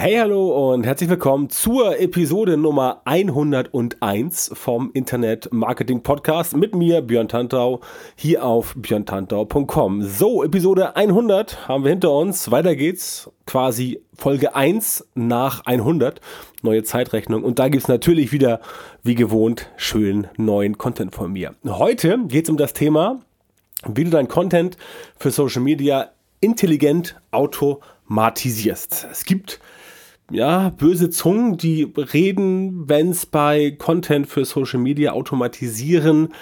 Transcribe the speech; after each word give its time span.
Hey, 0.00 0.14
hallo 0.14 0.72
und 0.72 0.86
herzlich 0.86 1.10
willkommen 1.10 1.50
zur 1.50 1.98
Episode 1.98 2.56
Nummer 2.56 3.02
101 3.04 4.52
vom 4.54 4.92
Internet 4.94 5.52
Marketing 5.52 6.04
Podcast 6.04 6.56
mit 6.56 6.72
mir, 6.72 7.02
Björn 7.02 7.26
Tantau, 7.26 7.80
hier 8.14 8.44
auf 8.44 8.76
björntantau.com. 8.76 10.04
So, 10.04 10.44
Episode 10.44 10.94
100 10.94 11.66
haben 11.66 11.82
wir 11.82 11.90
hinter 11.90 12.12
uns. 12.12 12.52
Weiter 12.52 12.76
geht's. 12.76 13.28
Quasi 13.44 14.00
Folge 14.14 14.54
1 14.54 15.04
nach 15.16 15.66
100. 15.66 16.20
Neue 16.62 16.84
Zeitrechnung. 16.84 17.42
Und 17.42 17.58
da 17.58 17.68
gibt's 17.68 17.88
natürlich 17.88 18.30
wieder, 18.30 18.60
wie 19.02 19.16
gewohnt, 19.16 19.68
schön 19.76 20.28
neuen 20.36 20.78
Content 20.78 21.12
von 21.12 21.32
mir. 21.32 21.56
Heute 21.66 22.20
geht's 22.28 22.48
um 22.48 22.56
das 22.56 22.72
Thema, 22.72 23.18
wie 23.84 24.04
du 24.04 24.10
dein 24.10 24.28
Content 24.28 24.76
für 25.18 25.32
Social 25.32 25.60
Media 25.62 26.12
intelligent 26.40 27.20
automatisierst. 27.32 29.08
Es 29.10 29.24
gibt 29.24 29.58
ja, 30.30 30.70
böse 30.70 31.10
Zungen, 31.10 31.56
die 31.56 31.92
reden, 31.96 32.88
wenn 32.88 33.10
es 33.10 33.26
bei 33.26 33.70
Content 33.72 34.26
für 34.26 34.44
Social 34.44 34.80
Media 34.80 35.12
automatisieren, 35.12 36.34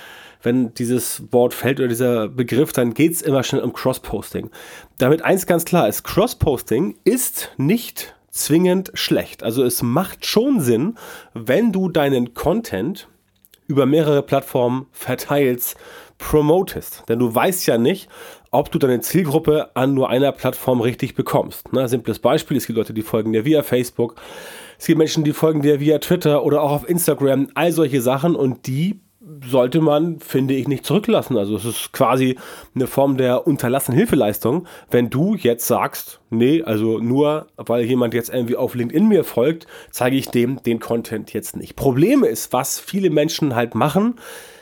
wenn 0.42 0.74
dieses 0.74 1.22
Wort 1.32 1.54
fällt 1.54 1.80
oder 1.80 1.88
dieser 1.88 2.28
Begriff, 2.28 2.72
dann 2.72 2.94
geht 2.94 3.12
es 3.12 3.22
immer 3.22 3.42
schnell 3.42 3.62
um 3.62 3.72
Cross-Posting. 3.72 4.50
Damit 4.98 5.22
eins 5.22 5.46
ganz 5.46 5.64
klar 5.64 5.88
ist, 5.88 6.04
Cross-Posting 6.04 6.96
ist 7.04 7.52
nicht 7.56 8.14
zwingend 8.30 8.92
schlecht. 8.94 9.42
Also 9.42 9.64
es 9.64 9.82
macht 9.82 10.26
schon 10.26 10.60
Sinn, 10.60 10.96
wenn 11.34 11.72
du 11.72 11.88
deinen 11.88 12.34
Content 12.34 13.08
über 13.66 13.86
mehrere 13.86 14.22
Plattformen 14.22 14.86
verteilst, 14.92 15.76
promotest. 16.18 17.04
Denn 17.08 17.18
du 17.18 17.34
weißt 17.34 17.66
ja 17.66 17.78
nicht, 17.78 18.08
ob 18.50 18.70
du 18.70 18.78
deine 18.78 19.00
Zielgruppe 19.00 19.70
an 19.74 19.94
nur 19.94 20.10
einer 20.10 20.32
Plattform 20.32 20.80
richtig 20.80 21.14
bekommst. 21.14 21.68
Na, 21.72 21.88
simples 21.88 22.18
Beispiel, 22.18 22.56
es 22.56 22.66
gibt 22.66 22.78
Leute, 22.78 22.94
die 22.94 23.02
folgen 23.02 23.32
dir 23.32 23.44
via 23.44 23.62
Facebook, 23.62 24.16
es 24.78 24.86
gibt 24.86 24.98
Menschen, 24.98 25.24
die 25.24 25.32
folgen 25.32 25.62
dir 25.62 25.80
via 25.80 25.98
Twitter 25.98 26.44
oder 26.44 26.62
auch 26.62 26.70
auf 26.70 26.88
Instagram, 26.88 27.48
all 27.54 27.72
solche 27.72 28.00
Sachen 28.00 28.36
und 28.36 28.66
die 28.66 29.00
sollte 29.44 29.80
man, 29.80 30.20
finde 30.20 30.54
ich, 30.54 30.68
nicht 30.68 30.86
zurücklassen. 30.86 31.36
Also 31.36 31.56
es 31.56 31.64
ist 31.64 31.92
quasi 31.92 32.38
eine 32.74 32.86
Form 32.86 33.16
der 33.16 33.46
unterlassenen 33.46 33.98
Hilfeleistung, 33.98 34.66
wenn 34.90 35.10
du 35.10 35.34
jetzt 35.34 35.66
sagst, 35.66 36.20
nee, 36.30 36.62
also 36.62 36.98
nur 36.98 37.48
weil 37.56 37.84
jemand 37.84 38.14
jetzt 38.14 38.32
irgendwie 38.32 38.56
auf 38.56 38.74
LinkedIn 38.74 39.08
mir 39.08 39.24
folgt, 39.24 39.66
zeige 39.90 40.16
ich 40.16 40.28
dem 40.28 40.62
den 40.62 40.78
Content 40.78 41.32
jetzt 41.32 41.56
nicht. 41.56 41.76
Problem 41.76 42.24
ist, 42.24 42.52
was 42.52 42.78
viele 42.78 43.10
Menschen 43.10 43.54
halt 43.54 43.74
machen, 43.74 44.14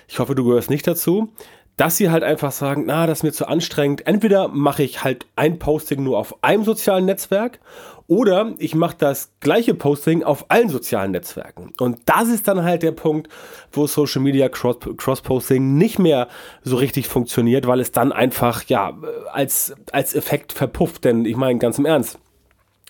ich 0.08 0.18
hoffe, 0.18 0.34
du 0.34 0.44
gehörst 0.44 0.70
nicht 0.70 0.86
dazu, 0.86 1.32
dass 1.76 1.96
sie 1.96 2.10
halt 2.10 2.22
einfach 2.22 2.52
sagen, 2.52 2.84
na, 2.86 3.06
das 3.06 3.18
ist 3.18 3.22
mir 3.24 3.32
zu 3.32 3.48
anstrengend. 3.48 4.06
Entweder 4.06 4.48
mache 4.48 4.82
ich 4.82 5.02
halt 5.02 5.26
ein 5.34 5.58
Posting 5.58 6.02
nur 6.02 6.18
auf 6.18 6.42
einem 6.42 6.64
sozialen 6.64 7.04
Netzwerk 7.04 7.58
oder 8.06 8.54
ich 8.58 8.74
mache 8.74 8.96
das 8.98 9.32
gleiche 9.40 9.74
Posting 9.74 10.22
auf 10.22 10.50
allen 10.50 10.68
sozialen 10.68 11.12
Netzwerken. 11.12 11.72
Und 11.80 12.00
das 12.04 12.28
ist 12.28 12.46
dann 12.46 12.62
halt 12.62 12.82
der 12.82 12.92
Punkt, 12.92 13.28
wo 13.72 13.86
Social 13.86 14.20
Media 14.20 14.48
Cross-Posting 14.48 15.76
nicht 15.76 15.98
mehr 15.98 16.28
so 16.62 16.76
richtig 16.76 17.08
funktioniert, 17.08 17.66
weil 17.66 17.80
es 17.80 17.92
dann 17.92 18.12
einfach, 18.12 18.64
ja, 18.64 18.96
als, 19.32 19.74
als 19.90 20.14
Effekt 20.14 20.52
verpufft. 20.52 21.04
Denn 21.04 21.24
ich 21.24 21.36
meine, 21.36 21.58
ganz 21.58 21.78
im 21.78 21.86
Ernst, 21.86 22.18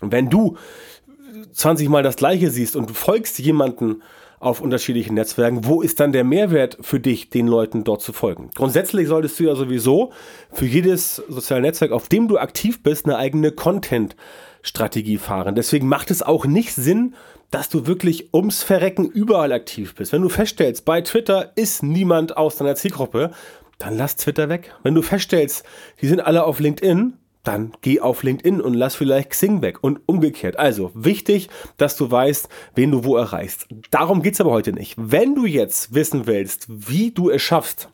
wenn 0.01 0.31
du 0.31 0.57
20 1.53 1.89
Mal 1.89 2.03
das 2.03 2.17
gleiche 2.17 2.51
siehst 2.51 2.75
und 2.75 2.91
du 2.91 2.95
folgst 2.95 3.39
jemanden 3.39 4.03
auf 4.45 4.61
unterschiedlichen 4.61 5.15
Netzwerken, 5.15 5.65
wo 5.65 5.83
ist 5.83 6.01
dann 6.01 6.13
der 6.13 6.25
Mehrwert 6.25 6.79
für 6.81 7.01
dich, 7.01 7.31
den 7.31 7.47
Leuten 7.47 7.85
dort 7.85 8.03
zu 8.03 8.13
folgen? 8.13 8.51
Grundsätzlich 8.55 9.09
solltest 9.09 9.39
du 9.41 9.45
ja 9.45 9.55
sowieso 9.55 10.13
für 10.53 10.67
jedes 10.67 11.17
soziale 11.29 11.63
Netzwerk, 11.63 11.93
auf 11.93 12.09
dem 12.09 12.29
du 12.29 12.39
aktiv 12.39 12.83
bist, 12.83 13.07
eine 13.07 13.17
eigene 13.17 13.53
Content-Strategie 13.53 15.19
fahren. 15.19 15.55
Deswegen 15.55 15.89
macht 15.89 16.11
es 16.11 16.23
auch 16.23 16.47
nicht 16.47 16.75
Sinn, 16.75 17.15
dass 17.51 17.69
du 17.69 17.87
wirklich 17.87 18.35
ums 18.35 18.63
Verrecken 18.63 19.07
überall 19.07 19.53
aktiv 19.53 19.95
bist. 19.95 20.13
Wenn 20.13 20.23
du 20.23 20.29
feststellst, 20.29 20.85
bei 20.85 21.01
Twitter 21.01 21.53
ist 21.57 21.83
niemand 21.83 22.37
aus 22.37 22.57
deiner 22.57 22.75
Zielgruppe, 22.75 23.31
dann 23.79 23.97
lass 23.97 24.17
Twitter 24.17 24.49
weg. 24.49 24.75
Wenn 24.83 24.95
du 24.95 25.03
feststellst, 25.03 25.65
die 26.01 26.07
sind 26.07 26.21
alle 26.21 26.45
auf 26.45 26.61
LinkedIn, 26.61 27.15
dann 27.45 27.73
geh 27.83 28.01
auf 28.01 28.23
LinkedIn 28.23 28.61
und 28.61 28.75
lass 28.75 28.95
vielleicht 28.95 29.31
Xing 29.31 29.63
weg 29.63 29.79
und 29.83 30.01
umgekehrt. 30.07 30.59
Also 30.59 30.91
wichtig, 30.95 31.49
dass 31.77 31.97
du 31.97 32.11
weißt, 32.11 32.49
wen 32.75 32.91
du 32.91 33.05
wo 33.05 33.17
erreichst. 33.17 33.69
Darum 33.91 34.23
geht's 34.23 34.41
aber 34.41 34.51
heute 34.51 34.73
nicht. 34.73 34.95
Wenn 34.97 35.35
du 35.35 35.47
jetzt 35.47 35.95
wissen 35.95 36.27
willst, 36.27 36.67
wie 36.69 37.11
du 37.11 37.31
es 37.31 37.43
schaffst, 37.43 37.89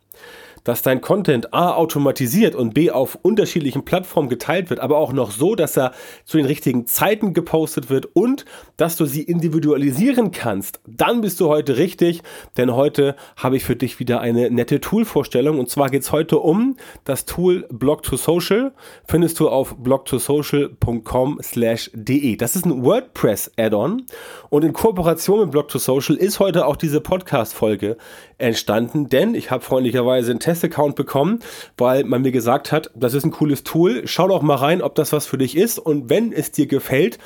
dass 0.65 0.83
dein 0.83 1.01
Content 1.01 1.53
A 1.55 1.75
automatisiert 1.75 2.55
und 2.55 2.75
B 2.75 2.91
auf 2.91 3.19
unterschiedlichen 3.23 3.85
Plattformen 3.85 4.29
geteilt 4.29 4.71
wird, 4.71 4.81
aber 4.81 4.99
auch 4.99 5.13
noch 5.13 5.31
so, 5.31 5.55
dass 5.55 5.77
er 5.77 5.93
zu 6.25 6.37
den 6.37 6.47
richtigen 6.47 6.87
Zeiten 6.87 7.35
gepostet 7.35 7.91
wird 7.91 8.07
und 8.15 8.45
dass 8.77 8.97
du 8.97 9.05
sie 9.05 9.23
individualisieren 9.23 10.31
kannst, 10.31 10.81
dann 10.87 11.21
bist 11.21 11.41
du 11.41 11.49
heute 11.49 11.77
richtig, 11.77 12.23
denn 12.57 12.75
heute 12.75 13.17
habe 13.37 13.57
ich 13.57 13.65
für 13.65 13.77
dich 13.77 13.99
wieder 13.99 14.21
eine 14.21 14.51
nette 14.51 14.81
Tool-Vorstellung. 14.81 15.59
Und 15.59 15.71
zwar 15.71 15.89
geht 15.89 16.03
es 16.03 16.13
heute 16.13 16.39
um 16.39 16.77
das 17.05 17.25
Tool 17.25 17.67
Blog2Social, 17.73 18.73
findest 19.07 19.41
du 19.41 19.49
auf 19.49 19.77
blog2social.com 19.77 21.39
slash 21.43 21.91
de. 21.95 22.37
Das 22.37 22.57
ist 22.57 22.67
ein 22.67 22.85
WordPress-Add-on 22.85 24.07
und 24.49 24.65
in 24.65 24.73
Kooperation 24.73 25.41
mit 25.41 25.55
Blog2Social 25.55 26.15
ist 26.15 26.41
heute 26.41 26.67
auch 26.67 26.77
diese 26.77 27.01
Podcast-Folge 27.01 27.97
entstanden, 28.39 29.09
denn 29.09 29.35
ich 29.35 29.51
habe 29.51 29.63
freundlicherweise 29.63 30.31
einen 30.31 30.41
Testaccount 30.51 30.97
bekommen, 30.97 31.39
weil 31.77 32.05
man 32.05 32.23
mir 32.23 32.33
gesagt 32.33 32.73
hat, 32.73 32.91
das 32.95 33.15
ist 33.15 33.25
ein 33.25 33.31
cooles 33.31 33.63
Tool, 33.63 34.03
schau 34.07 34.27
doch 34.27 34.43
mal 34.43 34.57
rein, 34.57 34.83
ob 34.83 34.97
das 34.97 35.13
was 35.13 35.27
für 35.27 35.39
dich 35.39 35.57
ist 35.57 35.79
und 35.79 36.11
wenn 36.11 36.33
es 36.33 36.51
dir 36.51 36.67
gefällt, 36.67 37.19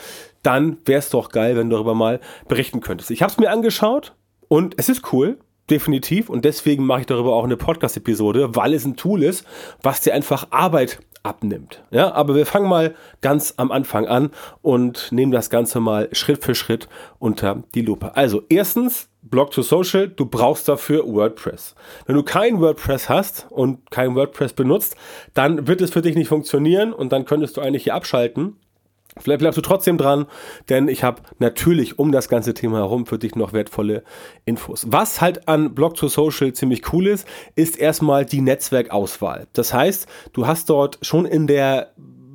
dann 0.42 0.76
wäre 0.84 0.98
es 0.98 1.08
doch 1.08 1.30
geil, 1.30 1.56
wenn 1.56 1.70
du 1.70 1.76
darüber 1.76 1.94
mal 1.94 2.20
berichten 2.48 2.80
könntest. 2.80 3.10
Ich 3.10 3.22
habe 3.22 3.32
es 3.32 3.38
mir 3.38 3.50
angeschaut 3.50 4.14
und 4.48 4.74
es 4.76 4.90
ist 4.90 5.12
cool, 5.12 5.38
definitiv 5.70 6.28
und 6.28 6.44
deswegen 6.44 6.84
mache 6.84 7.00
ich 7.00 7.06
darüber 7.06 7.32
auch 7.32 7.44
eine 7.44 7.56
Podcast-Episode, 7.56 8.54
weil 8.54 8.74
es 8.74 8.84
ein 8.84 8.96
Tool 8.96 9.22
ist, 9.22 9.46
was 9.82 10.02
dir 10.02 10.12
einfach 10.12 10.48
Arbeit 10.50 10.98
abnimmt. 11.22 11.82
Ja, 11.90 12.12
aber 12.12 12.34
wir 12.34 12.44
fangen 12.44 12.68
mal 12.68 12.94
ganz 13.22 13.54
am 13.56 13.72
Anfang 13.72 14.06
an 14.06 14.30
und 14.60 15.10
nehmen 15.10 15.32
das 15.32 15.48
Ganze 15.48 15.80
mal 15.80 16.10
Schritt 16.12 16.44
für 16.44 16.54
Schritt 16.54 16.88
unter 17.18 17.62
die 17.74 17.80
Lupe. 17.80 18.14
Also 18.14 18.42
erstens 18.50 19.08
Blog 19.24 19.50
to 19.52 19.62
Social, 19.62 20.08
du 20.08 20.26
brauchst 20.26 20.68
dafür 20.68 21.06
WordPress. 21.06 21.74
Wenn 22.06 22.14
du 22.14 22.22
kein 22.22 22.60
WordPress 22.60 23.08
hast 23.08 23.46
und 23.50 23.90
kein 23.90 24.14
WordPress 24.14 24.52
benutzt, 24.52 24.96
dann 25.32 25.66
wird 25.66 25.80
es 25.80 25.90
für 25.90 26.02
dich 26.02 26.14
nicht 26.14 26.28
funktionieren 26.28 26.92
und 26.92 27.10
dann 27.10 27.24
könntest 27.24 27.56
du 27.56 27.62
eigentlich 27.62 27.84
hier 27.84 27.94
abschalten. 27.94 28.56
Vielleicht 29.18 29.38
bleibst 29.38 29.56
du 29.56 29.62
trotzdem 29.62 29.96
dran, 29.96 30.26
denn 30.68 30.88
ich 30.88 31.04
habe 31.04 31.22
natürlich 31.38 31.98
um 31.98 32.12
das 32.12 32.28
ganze 32.28 32.52
Thema 32.52 32.78
herum 32.78 33.06
für 33.06 33.18
dich 33.18 33.34
noch 33.34 33.52
wertvolle 33.52 34.02
Infos. 34.44 34.86
Was 34.90 35.20
halt 35.20 35.48
an 35.48 35.74
Blog 35.74 35.94
to 35.94 36.08
Social 36.08 36.52
ziemlich 36.52 36.92
cool 36.92 37.06
ist, 37.06 37.26
ist 37.54 37.78
erstmal 37.78 38.26
die 38.26 38.40
Netzwerkauswahl. 38.40 39.46
Das 39.52 39.72
heißt, 39.72 40.06
du 40.32 40.46
hast 40.46 40.68
dort 40.68 40.98
schon 41.02 41.26
in 41.26 41.46
der 41.46 41.92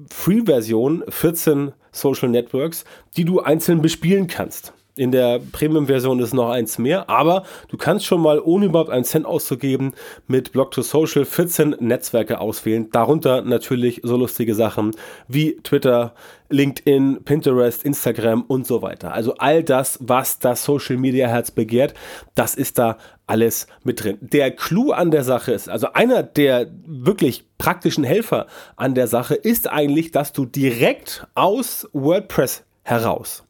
Free-Version 0.09 1.03
14 1.07 1.73
Social 1.91 2.29
Networks, 2.29 2.85
die 3.15 3.25
du 3.25 3.41
einzeln 3.41 3.81
bespielen 3.81 4.27
kannst. 4.27 4.73
In 4.99 5.13
der 5.13 5.39
Premium-Version 5.39 6.19
ist 6.19 6.33
noch 6.33 6.49
eins 6.49 6.77
mehr, 6.77 7.09
aber 7.09 7.43
du 7.69 7.77
kannst 7.77 8.05
schon 8.05 8.21
mal, 8.21 8.41
ohne 8.41 8.65
überhaupt 8.65 8.89
einen 8.89 9.05
Cent 9.05 9.25
auszugeben, 9.25 9.93
mit 10.27 10.51
Blog 10.51 10.71
to 10.71 10.81
Social 10.81 11.23
14 11.23 11.77
Netzwerke 11.79 12.41
auswählen. 12.41 12.89
Darunter 12.91 13.41
natürlich 13.41 14.01
so 14.03 14.17
lustige 14.17 14.53
Sachen 14.55 14.91
wie 15.29 15.55
Twitter, 15.63 16.13
LinkedIn, 16.49 17.23
Pinterest, 17.23 17.85
Instagram 17.85 18.41
und 18.41 18.67
so 18.67 18.81
weiter. 18.81 19.13
Also 19.13 19.35
all 19.37 19.63
das, 19.63 19.99
was 20.01 20.39
das 20.39 20.65
Social 20.65 20.97
Media 20.97 21.29
Herz 21.29 21.49
begehrt, 21.49 21.93
das 22.35 22.55
ist 22.55 22.77
da 22.77 22.97
alles 23.25 23.67
mit 23.85 24.03
drin. 24.03 24.17
Der 24.19 24.51
Clou 24.51 24.91
an 24.91 25.11
der 25.11 25.23
Sache 25.23 25.53
ist, 25.53 25.69
also 25.69 25.93
einer 25.93 26.23
der 26.23 26.67
wirklich 26.85 27.45
praktischen 27.57 28.03
Helfer 28.03 28.47
an 28.75 28.95
der 28.95 29.07
Sache 29.07 29.35
ist 29.35 29.69
eigentlich, 29.69 30.11
dass 30.11 30.33
du 30.33 30.45
direkt 30.45 31.25
aus 31.35 31.87
WordPress 31.93 32.65
heraus 32.83 33.45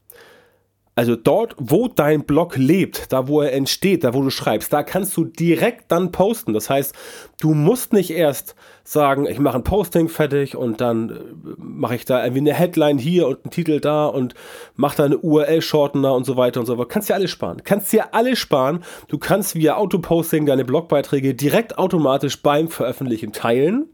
Also 1.00 1.16
dort, 1.16 1.56
wo 1.58 1.88
dein 1.88 2.26
Blog 2.26 2.58
lebt, 2.58 3.14
da 3.14 3.30
wo 3.30 3.40
er 3.40 3.54
entsteht, 3.54 4.04
da 4.04 4.14
wo 4.14 4.22
du 4.22 4.30
schreibst, 4.30 4.74
da 4.74 4.84
kannst 4.84 5.16
du 5.16 5.24
direkt 5.24 5.94
dann 5.94 6.12
posten. 6.12 6.52
Das 6.52 6.70
heißt, 6.70 6.94
du 7.40 7.54
musst 7.54 7.94
nicht 7.94 8.10
erst 8.12 8.54
sagen, 8.84 9.26
ich 9.26 9.40
mache 9.40 9.56
ein 9.56 9.64
Posting 9.64 10.10
fertig 10.10 10.58
und 10.58 10.82
dann 10.82 11.10
äh, 11.10 11.14
mache 11.56 11.96
ich 11.96 12.04
da 12.04 12.22
irgendwie 12.22 12.42
eine 12.42 12.54
Headline 12.54 12.98
hier 12.98 13.30
und 13.30 13.46
einen 13.46 13.52
Titel 13.52 13.80
da 13.80 14.08
und 14.08 14.34
mache 14.76 14.98
da 14.98 15.06
eine 15.06 15.18
URL-Shortener 15.18 16.14
und 16.14 16.26
so 16.26 16.36
weiter 16.36 16.60
und 16.60 16.66
so 16.66 16.76
fort. 16.76 16.90
Kannst 16.90 17.08
dir 17.08 17.16
alles 17.16 17.32
sparen. 17.32 17.62
Kannst 17.64 17.94
dir 17.94 18.14
alles 18.14 18.38
sparen. 18.38 18.84
Du 19.08 19.18
kannst 19.18 19.56
via 19.56 19.78
Autoposting 19.78 20.46
deine 20.48 20.66
Blogbeiträge 20.66 21.34
direkt 21.34 21.78
automatisch 21.78 22.42
beim 22.44 22.68
Veröffentlichen 22.68 23.32
teilen 23.32 23.86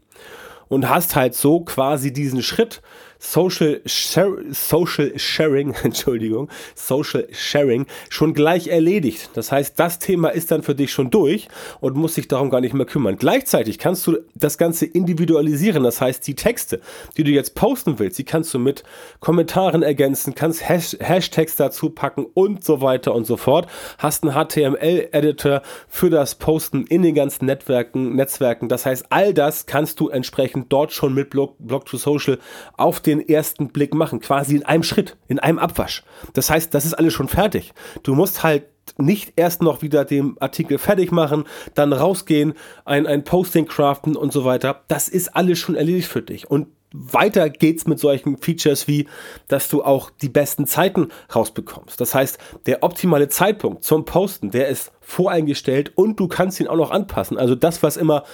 und 0.66 0.88
hast 0.88 1.14
halt 1.14 1.36
so 1.36 1.60
quasi 1.60 2.12
diesen 2.12 2.42
Schritt 2.42 2.82
Social, 3.18 3.80
Share, 3.86 4.36
Social 4.50 5.18
Sharing, 5.18 5.74
Entschuldigung, 5.82 6.48
Social 6.74 7.26
Sharing 7.32 7.86
schon 8.08 8.34
gleich 8.34 8.68
erledigt. 8.68 9.30
Das 9.34 9.52
heißt, 9.52 9.78
das 9.78 9.98
Thema 9.98 10.28
ist 10.28 10.50
dann 10.50 10.62
für 10.62 10.74
dich 10.74 10.92
schon 10.92 11.10
durch 11.10 11.48
und 11.80 11.96
muss 11.96 12.14
sich 12.14 12.28
darum 12.28 12.50
gar 12.50 12.60
nicht 12.60 12.74
mehr 12.74 12.86
kümmern. 12.86 13.16
Gleichzeitig 13.16 13.78
kannst 13.78 14.06
du 14.06 14.18
das 14.34 14.58
Ganze 14.58 14.86
individualisieren. 14.86 15.82
Das 15.82 16.00
heißt, 16.00 16.26
die 16.26 16.34
Texte, 16.34 16.80
die 17.16 17.24
du 17.24 17.30
jetzt 17.30 17.54
posten 17.54 17.98
willst, 17.98 18.18
die 18.18 18.24
kannst 18.24 18.52
du 18.54 18.58
mit 18.58 18.82
Kommentaren 19.20 19.82
ergänzen, 19.82 20.34
kannst 20.34 20.68
Hash 20.68 20.96
Hashtags 21.00 21.56
dazu 21.56 21.90
packen 21.90 22.26
und 22.34 22.64
so 22.64 22.80
weiter 22.80 23.14
und 23.14 23.26
so 23.26 23.36
fort. 23.36 23.66
Hast 23.98 24.24
einen 24.24 24.34
HTML-Editor 24.34 25.62
für 25.88 26.10
das 26.10 26.34
Posten 26.34 26.84
in 26.86 27.02
den 27.02 27.14
ganzen 27.14 27.46
Netzwerken, 27.46 28.14
Netzwerken. 28.14 28.68
Das 28.68 28.86
heißt, 28.86 29.06
all 29.10 29.32
das 29.34 29.66
kannst 29.66 30.00
du 30.00 30.08
entsprechend 30.08 30.72
dort 30.72 30.92
schon 30.92 31.14
mit 31.14 31.30
Blog, 31.30 31.54
Blog 31.58 31.86
to 31.86 31.96
Social 31.96 32.38
auf 32.76 33.00
den 33.06 33.26
ersten 33.26 33.68
Blick 33.68 33.94
machen, 33.94 34.20
quasi 34.20 34.56
in 34.56 34.64
einem 34.64 34.82
Schritt, 34.82 35.16
in 35.28 35.38
einem 35.38 35.58
Abwasch. 35.58 36.04
Das 36.34 36.50
heißt, 36.50 36.74
das 36.74 36.84
ist 36.84 36.94
alles 36.94 37.14
schon 37.14 37.28
fertig. 37.28 37.72
Du 38.02 38.14
musst 38.14 38.42
halt 38.42 38.64
nicht 38.98 39.32
erst 39.36 39.62
noch 39.62 39.82
wieder 39.82 40.04
den 40.04 40.36
Artikel 40.40 40.78
fertig 40.78 41.12
machen, 41.12 41.44
dann 41.74 41.92
rausgehen, 41.92 42.54
ein, 42.84 43.06
ein 43.06 43.24
Posting 43.24 43.66
craften 43.66 44.16
und 44.16 44.32
so 44.32 44.44
weiter. 44.44 44.82
Das 44.88 45.08
ist 45.08 45.34
alles 45.34 45.58
schon 45.58 45.74
erledigt 45.74 46.08
für 46.08 46.22
dich. 46.22 46.50
Und 46.50 46.68
weiter 46.92 47.50
geht's 47.50 47.86
mit 47.86 47.98
solchen 47.98 48.38
Features 48.38 48.88
wie, 48.88 49.06
dass 49.48 49.68
du 49.68 49.82
auch 49.82 50.10
die 50.10 50.28
besten 50.28 50.66
Zeiten 50.66 51.08
rausbekommst. 51.34 52.00
Das 52.00 52.14
heißt, 52.14 52.38
der 52.66 52.82
optimale 52.82 53.28
Zeitpunkt 53.28 53.84
zum 53.84 54.04
Posten, 54.04 54.50
der 54.50 54.68
ist 54.68 54.92
voreingestellt 55.00 55.92
und 55.94 56.18
du 56.18 56.28
kannst 56.28 56.60
ihn 56.60 56.68
auch 56.68 56.76
noch 56.76 56.90
anpassen. 56.90 57.38
Also 57.38 57.54
das, 57.54 57.82
was 57.82 57.96
immer 57.96 58.24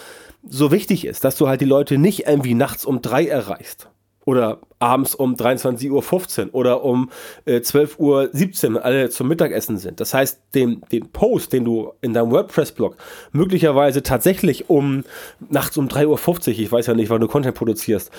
so 0.44 0.70
wichtig 0.70 1.06
ist, 1.06 1.24
dass 1.24 1.36
du 1.36 1.48
halt 1.48 1.60
die 1.60 1.66
Leute 1.66 1.98
nicht 1.98 2.26
irgendwie 2.26 2.54
nachts 2.54 2.84
um 2.84 3.00
drei 3.00 3.26
erreichst 3.26 3.88
oder 4.24 4.58
abends 4.78 5.14
um 5.14 5.34
23.15 5.34 5.90
Uhr 6.46 6.54
oder 6.54 6.84
um 6.84 7.10
äh, 7.44 7.58
12.17 7.58 8.74
Uhr 8.74 8.84
alle 8.84 9.10
zum 9.10 9.28
Mittagessen 9.28 9.78
sind. 9.78 10.00
Das 10.00 10.14
heißt, 10.14 10.40
den, 10.54 10.82
den 10.90 11.08
Post, 11.10 11.52
den 11.52 11.64
du 11.64 11.92
in 12.00 12.12
deinem 12.12 12.30
WordPress-Blog 12.30 12.96
möglicherweise 13.32 14.02
tatsächlich 14.02 14.68
um 14.68 15.04
nachts 15.50 15.76
um 15.76 15.88
3.50 15.88 16.06
Uhr, 16.06 16.58
ich 16.58 16.72
weiß 16.72 16.86
ja 16.86 16.94
nicht, 16.94 17.10
wann 17.10 17.20
du 17.20 17.28
Content 17.28 17.56
produzierst, 17.56 18.10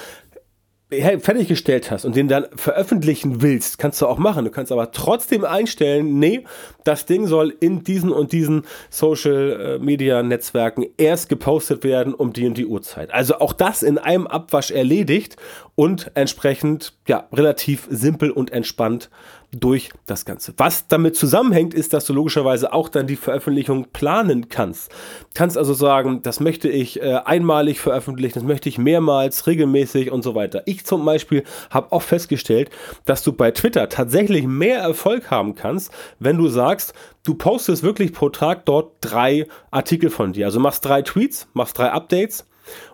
fertiggestellt 1.01 1.91
hast 1.91 2.05
und 2.05 2.15
den 2.15 2.27
dann 2.27 2.45
veröffentlichen 2.55 3.41
willst, 3.41 3.77
kannst 3.77 4.01
du 4.01 4.07
auch 4.07 4.17
machen. 4.17 4.45
Du 4.45 4.51
kannst 4.51 4.71
aber 4.71 4.91
trotzdem 4.91 5.45
einstellen, 5.45 6.19
nee, 6.19 6.43
das 6.83 7.05
Ding 7.05 7.27
soll 7.27 7.53
in 7.59 7.83
diesen 7.83 8.11
und 8.11 8.31
diesen 8.31 8.63
Social 8.89 9.77
äh, 9.79 9.83
Media 9.83 10.23
Netzwerken 10.23 10.85
erst 10.97 11.29
gepostet 11.29 11.83
werden 11.83 12.13
um 12.13 12.33
die 12.33 12.45
und 12.45 12.57
die 12.57 12.65
Uhrzeit. 12.65 13.13
Also 13.13 13.39
auch 13.39 13.53
das 13.53 13.83
in 13.83 13.97
einem 13.97 14.27
Abwasch 14.27 14.71
erledigt 14.71 15.37
und 15.75 16.11
entsprechend 16.15 16.93
ja 17.07 17.27
relativ 17.31 17.87
simpel 17.89 18.31
und 18.31 18.51
entspannt 18.51 19.09
durch 19.53 19.91
das 20.05 20.25
Ganze. 20.25 20.53
Was 20.57 20.87
damit 20.87 21.15
zusammenhängt, 21.15 21.73
ist, 21.73 21.93
dass 21.93 22.05
du 22.05 22.13
logischerweise 22.13 22.73
auch 22.73 22.89
dann 22.89 23.07
die 23.07 23.15
Veröffentlichung 23.15 23.87
planen 23.91 24.49
kannst. 24.49 24.91
Kannst 25.33 25.57
also 25.57 25.73
sagen, 25.73 26.21
das 26.23 26.39
möchte 26.39 26.69
ich 26.69 27.01
äh, 27.01 27.19
einmalig 27.25 27.79
veröffentlichen, 27.79 28.35
das 28.35 28.43
möchte 28.43 28.69
ich 28.69 28.77
mehrmals, 28.77 29.47
regelmäßig 29.47 30.11
und 30.11 30.23
so 30.23 30.35
weiter. 30.35 30.63
Ich 30.65 30.85
zum 30.85 31.05
Beispiel 31.05 31.43
habe 31.69 31.91
auch 31.91 32.01
festgestellt, 32.01 32.69
dass 33.05 33.23
du 33.23 33.33
bei 33.33 33.51
Twitter 33.51 33.89
tatsächlich 33.89 34.45
mehr 34.45 34.79
Erfolg 34.79 35.29
haben 35.29 35.55
kannst, 35.55 35.91
wenn 36.19 36.37
du 36.37 36.47
sagst, 36.47 36.93
du 37.23 37.35
postest 37.35 37.83
wirklich 37.83 38.13
pro 38.13 38.29
Tag 38.29 38.65
dort 38.65 38.93
drei 39.01 39.47
Artikel 39.71 40.09
von 40.09 40.33
dir. 40.33 40.45
Also 40.47 40.59
machst 40.59 40.85
drei 40.85 41.01
Tweets, 41.01 41.47
machst 41.53 41.77
drei 41.77 41.91
Updates 41.91 42.45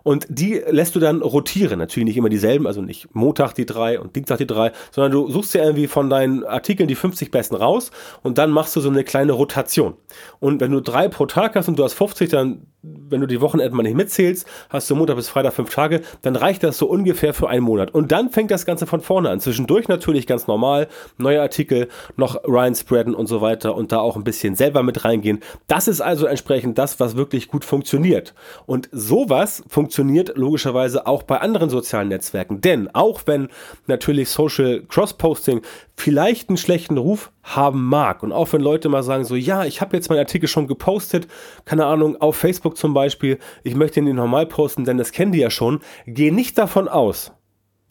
und 0.04 0.26
die 0.30 0.62
lässt 0.68 0.96
du 0.96 1.00
dann 1.00 1.22
rotieren. 1.22 1.80
Natürlich 1.80 2.08
nicht 2.08 2.18
immer 2.18 2.30
dieselben, 2.30 2.68
also 2.68 2.82
nicht 2.82 3.14
Montag 3.14 3.54
die 3.54 3.66
drei 3.66 4.00
und 4.00 4.16
Dienstag 4.16 4.38
die 4.38 4.48
drei, 4.48 4.72
sondern 4.92 5.12
du 5.12 5.30
suchst 5.30 5.54
dir 5.54 5.64
irgendwie 5.64 5.88
von 5.88 6.10
deinen 6.10 6.44
Artikeln 6.44 6.88
die 6.88 6.96
50 6.96 7.32
besten 7.32 7.56
raus 7.56 7.92
und 8.24 8.38
dann 8.38 8.52
machst 8.52 8.76
du 8.76 8.82
so 8.82 8.90
eine 8.90 9.04
kleine 9.04 9.34
Rotation. 9.34 9.96
Und 10.40 10.62
wenn 10.62 10.72
du 10.72 10.82
drei 10.82 11.08
pro 11.08 11.26
Tag 11.26 11.56
hast 11.56 11.68
und 11.68 11.78
du 11.78 11.84
hast 11.84 11.94
50, 11.94 12.30
dann 12.30 12.66
wenn 12.82 13.20
du 13.20 13.28
die 13.28 13.42
Wochenenden 13.42 13.76
mal 13.76 13.84
nicht 13.84 13.96
mitzählst, 13.96 14.48
hast 14.70 14.90
du 14.90 14.96
Montag 14.96 15.18
bis 15.18 15.28
Freitag 15.28 15.54
fünf 15.54 15.74
Tage, 15.74 16.02
dann 16.22 16.36
reicht 16.36 16.64
das 16.64 16.78
so 16.78 16.88
ungefähr 16.88 17.34
für 17.34 17.50
einen 17.50 17.64
Monat. 17.64 17.94
Und 17.94 18.12
dann 18.12 18.30
fängt 18.30 18.52
das 18.52 18.66
Ganze 18.66 18.88
von 18.88 19.02
vorne 19.02 19.30
an. 19.30 19.42
Zwischendurch 19.42 19.90
natürlich 19.90 20.28
ganz 20.28 20.48
normal, 20.48 20.88
neue 21.18 21.42
Artikel, 21.42 21.90
noch 22.16 22.40
rein 22.46 22.76
spreaden 22.76 23.16
und 23.16 23.28
so 23.28 23.42
weiter 23.42 23.76
und 23.76 23.92
da 23.92 24.00
auch 24.00 24.16
ein 24.16 24.24
bisschen 24.24 24.56
selber 24.56 24.82
mit 24.84 25.04
reingehen. 25.04 25.42
Das 25.68 25.90
ist 25.90 26.00
also 26.00 26.26
entsprechend 26.26 26.78
das, 26.78 27.00
was 27.02 27.18
wirklich 27.18 27.50
gut 27.50 27.66
funktioniert. 27.66 28.34
Und 28.66 28.88
sowas 28.94 29.64
funktioniert 29.68 30.38
logischerweise 30.38 31.06
auch 31.06 31.24
bei 31.24 31.42
anderen 31.42 31.70
sozialen 31.70 32.08
Netzwerken. 32.08 32.62
Denn 32.62 32.90
auch 32.94 33.22
wenn 33.26 33.50
natürlich 33.88 34.30
Social 34.30 34.84
Cross-Posting 34.88 35.62
vielleicht 36.00 36.48
einen 36.48 36.58
schlechten 36.58 36.98
Ruf 36.98 37.32
haben 37.44 37.86
mag. 37.86 38.24
Und 38.24 38.32
auch 38.32 38.54
wenn 38.54 38.62
Leute 38.62 38.90
mal 38.90 39.04
sagen, 39.04 39.26
so, 39.26 39.36
ja, 39.36 39.66
ich 39.66 39.82
habe 39.82 39.98
jetzt 39.98 40.10
meinen 40.10 40.20
Artikel 40.20 40.48
schon 40.48 40.68
gepostet, 40.68 41.28
keine 41.66 41.86
Ahnung, 41.86 42.20
auf 42.22 42.38
Facebook 42.38 42.69
zum 42.78 42.94
Beispiel, 42.94 43.40
ich 43.64 43.76
möchte 43.76 44.00
ihn 44.00 44.16
normal 44.16 44.46
posten, 44.46 44.86
denn 44.86 44.98
das 44.98 45.12
kennen 45.12 45.32
die 45.32 45.40
ja 45.40 45.50
schon, 45.50 45.80
geh 46.06 46.32
nicht 46.32 46.58
davon 46.58 46.88
aus, 46.88 47.32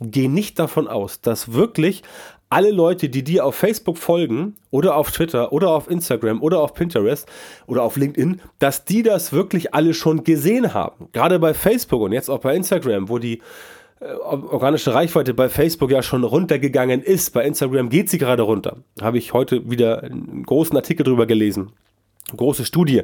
geh 0.00 0.28
nicht 0.28 0.58
davon 0.58 0.88
aus, 0.88 1.20
dass 1.20 1.52
wirklich 1.52 2.02
alle 2.50 2.70
Leute, 2.70 3.08
die 3.08 3.22
dir 3.22 3.44
auf 3.44 3.54
Facebook 3.54 3.98
folgen 3.98 4.56
oder 4.70 4.96
auf 4.96 5.10
Twitter 5.10 5.52
oder 5.52 5.70
auf 5.70 5.90
Instagram 5.90 6.42
oder 6.42 6.60
auf 6.60 6.72
Pinterest 6.72 7.28
oder 7.66 7.82
auf 7.82 7.96
LinkedIn, 7.96 8.40
dass 8.58 8.84
die 8.84 9.02
das 9.02 9.32
wirklich 9.32 9.74
alle 9.74 9.92
schon 9.92 10.24
gesehen 10.24 10.72
haben. 10.72 11.08
Gerade 11.12 11.38
bei 11.38 11.52
Facebook 11.52 12.00
und 12.00 12.12
jetzt 12.12 12.30
auch 12.30 12.40
bei 12.40 12.56
Instagram, 12.56 13.08
wo 13.08 13.18
die 13.18 13.42
äh, 14.00 14.12
organische 14.14 14.94
Reichweite 14.94 15.34
bei 15.34 15.48
Facebook 15.48 15.90
ja 15.90 16.02
schon 16.02 16.24
runtergegangen 16.24 17.02
ist. 17.02 17.34
Bei 17.34 17.44
Instagram 17.44 17.90
geht 17.90 18.08
sie 18.08 18.18
gerade 18.18 18.42
runter. 18.42 18.78
Habe 19.00 19.18
ich 19.18 19.34
heute 19.34 19.68
wieder 19.70 20.02
einen 20.04 20.44
großen 20.44 20.76
Artikel 20.76 21.04
drüber 21.04 21.26
gelesen. 21.26 21.72
Große 22.34 22.64
Studie 22.64 23.02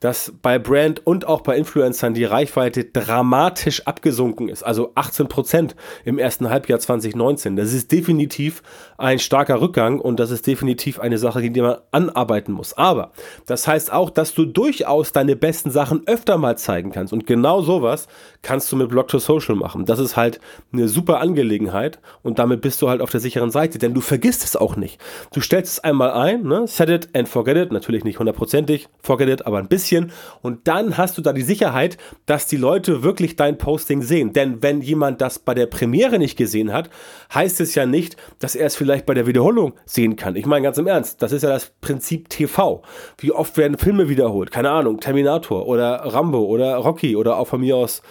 dass 0.00 0.32
bei 0.42 0.58
Brand 0.58 1.06
und 1.06 1.26
auch 1.26 1.40
bei 1.40 1.56
Influencern 1.56 2.14
die 2.14 2.24
Reichweite 2.24 2.84
dramatisch 2.84 3.86
abgesunken 3.86 4.48
ist. 4.48 4.62
Also 4.62 4.92
18 4.94 5.28
Prozent 5.28 5.76
im 6.04 6.18
ersten 6.18 6.50
Halbjahr 6.50 6.78
2019. 6.78 7.56
Das 7.56 7.72
ist 7.72 7.90
definitiv 7.90 8.62
ein 8.96 9.18
starker 9.18 9.60
Rückgang 9.60 10.00
und 10.00 10.20
das 10.20 10.30
ist 10.30 10.46
definitiv 10.46 11.00
eine 11.00 11.18
Sache, 11.18 11.50
die 11.50 11.60
man 11.60 11.78
anarbeiten 11.90 12.52
muss. 12.52 12.74
Aber 12.74 13.12
das 13.46 13.66
heißt 13.66 13.92
auch, 13.92 14.10
dass 14.10 14.34
du 14.34 14.44
durchaus 14.44 15.12
deine 15.12 15.36
besten 15.36 15.70
Sachen 15.70 16.06
öfter 16.06 16.38
mal 16.38 16.56
zeigen 16.56 16.92
kannst. 16.92 17.12
Und 17.12 17.26
genau 17.26 17.62
sowas 17.62 18.06
kannst 18.42 18.70
du 18.70 18.76
mit 18.76 18.88
Blog 18.88 19.08
to 19.08 19.18
Social 19.18 19.56
machen. 19.56 19.84
Das 19.84 19.98
ist 19.98 20.16
halt 20.16 20.40
eine 20.72 20.88
super 20.88 21.20
Angelegenheit 21.20 21.98
und 22.22 22.38
damit 22.38 22.60
bist 22.60 22.80
du 22.82 22.88
halt 22.88 23.00
auf 23.00 23.10
der 23.10 23.20
sicheren 23.20 23.50
Seite, 23.50 23.78
denn 23.78 23.94
du 23.94 24.00
vergisst 24.00 24.44
es 24.44 24.56
auch 24.56 24.76
nicht. 24.76 25.00
Du 25.32 25.40
stellst 25.40 25.72
es 25.72 25.80
einmal 25.80 26.12
ein, 26.12 26.42
ne? 26.42 26.66
set 26.66 26.88
it 26.88 27.08
and 27.14 27.28
forget 27.28 27.56
it. 27.56 27.72
Natürlich 27.72 28.04
nicht 28.04 28.18
hundertprozentig, 28.18 28.88
forget 29.00 29.28
it, 29.28 29.46
aber 29.46 29.58
ein 29.58 29.68
bisschen 29.68 29.87
bisschen 29.88 30.12
und 30.42 30.68
dann 30.68 30.96
hast 30.96 31.16
du 31.16 31.22
da 31.22 31.32
die 31.32 31.42
Sicherheit, 31.42 31.96
dass 32.26 32.46
die 32.46 32.56
Leute 32.56 33.02
wirklich 33.02 33.36
dein 33.36 33.58
Posting 33.58 34.02
sehen. 34.02 34.32
Denn 34.32 34.62
wenn 34.62 34.82
jemand 34.82 35.20
das 35.20 35.38
bei 35.38 35.54
der 35.54 35.66
Premiere 35.66 36.18
nicht 36.18 36.36
gesehen 36.36 36.72
hat, 36.72 36.90
heißt 37.32 37.60
es 37.60 37.74
ja 37.74 37.86
nicht, 37.86 38.16
dass 38.38 38.54
er 38.54 38.66
es 38.66 38.76
vielleicht 38.76 39.06
bei 39.06 39.14
der 39.14 39.26
Wiederholung 39.26 39.74
sehen 39.86 40.16
kann. 40.16 40.36
Ich 40.36 40.46
meine 40.46 40.62
ganz 40.62 40.78
im 40.78 40.86
Ernst, 40.86 41.22
das 41.22 41.32
ist 41.32 41.42
ja 41.42 41.48
das 41.48 41.72
Prinzip 41.80 42.28
TV. 42.28 42.82
Wie 43.18 43.32
oft 43.32 43.56
werden 43.56 43.78
Filme 43.78 44.08
wiederholt? 44.08 44.50
Keine 44.50 44.70
Ahnung, 44.70 45.00
Terminator 45.00 45.66
oder 45.66 46.02
Rambo 46.04 46.44
oder 46.44 46.76
Rocky 46.76 47.16
oder 47.16 47.38
auch 47.38 47.48
von 47.48 47.60
mir 47.60 47.76
aus 47.76 48.02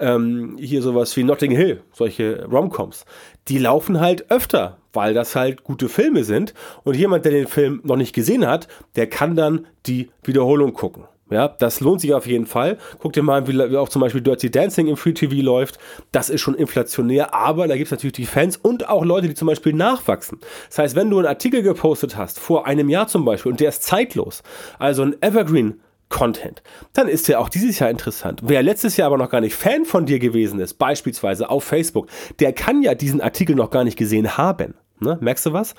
ähm, 0.00 0.56
hier 0.58 0.82
sowas 0.82 1.16
wie 1.16 1.22
Notting 1.22 1.52
Hill, 1.52 1.82
solche 1.92 2.46
Romcoms. 2.50 3.04
Die 3.48 3.58
laufen 3.58 4.00
halt 4.00 4.30
öfter, 4.30 4.78
weil 4.92 5.14
das 5.14 5.36
halt 5.36 5.62
gute 5.62 5.88
Filme 5.88 6.24
sind. 6.24 6.54
Und 6.82 6.96
jemand, 6.96 7.24
der 7.24 7.32
den 7.32 7.46
Film 7.46 7.80
noch 7.84 7.96
nicht 7.96 8.14
gesehen 8.14 8.46
hat, 8.46 8.66
der 8.96 9.08
kann 9.08 9.36
dann 9.36 9.66
die 9.86 10.10
Wiederholung 10.24 10.72
gucken. 10.72 11.04
Ja, 11.30 11.48
das 11.48 11.80
lohnt 11.80 12.00
sich 12.00 12.12
auf 12.12 12.26
jeden 12.26 12.46
Fall. 12.46 12.78
Guck 12.98 13.12
dir 13.12 13.22
mal 13.22 13.38
an, 13.38 13.46
wie, 13.46 13.76
auch 13.76 13.88
zum 13.88 14.00
Beispiel 14.00 14.20
Dirty 14.20 14.50
Dancing 14.50 14.88
im 14.88 14.96
Free 14.96 15.12
TV 15.12 15.42
läuft. 15.42 15.78
Das 16.12 16.28
ist 16.28 16.40
schon 16.40 16.54
inflationär, 16.54 17.32
aber 17.34 17.68
da 17.68 17.76
gibt 17.76 17.86
es 17.86 17.92
natürlich 17.92 18.14
die 18.14 18.26
Fans 18.26 18.56
und 18.56 18.88
auch 18.88 19.04
Leute, 19.04 19.28
die 19.28 19.34
zum 19.34 19.46
Beispiel 19.46 19.72
nachwachsen. 19.72 20.38
Das 20.68 20.78
heißt, 20.78 20.96
wenn 20.96 21.08
du 21.08 21.18
einen 21.18 21.28
Artikel 21.28 21.62
gepostet 21.62 22.16
hast, 22.16 22.40
vor 22.40 22.66
einem 22.66 22.88
Jahr 22.88 23.06
zum 23.06 23.24
Beispiel, 23.24 23.52
und 23.52 23.60
der 23.60 23.68
ist 23.68 23.84
zeitlos, 23.84 24.42
also 24.78 25.02
ein 25.02 25.20
Evergreen 25.22 25.80
Content, 26.08 26.62
dann 26.92 27.06
ist 27.06 27.28
der 27.28 27.40
auch 27.40 27.48
dieses 27.48 27.78
Jahr 27.78 27.88
interessant. 27.88 28.40
Wer 28.42 28.64
letztes 28.64 28.96
Jahr 28.96 29.06
aber 29.06 29.16
noch 29.16 29.30
gar 29.30 29.40
nicht 29.40 29.54
Fan 29.54 29.84
von 29.84 30.06
dir 30.06 30.18
gewesen 30.18 30.58
ist, 30.58 30.74
beispielsweise 30.74 31.48
auf 31.48 31.62
Facebook, 31.62 32.08
der 32.40 32.52
kann 32.52 32.82
ja 32.82 32.94
diesen 32.96 33.20
Artikel 33.20 33.54
noch 33.54 33.70
gar 33.70 33.84
nicht 33.84 33.96
gesehen 33.96 34.36
haben. 34.36 34.74
Ne? 34.98 35.16
Merkst 35.20 35.46
du 35.46 35.52
was? 35.52 35.74